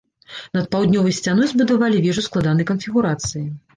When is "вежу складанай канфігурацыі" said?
2.07-3.45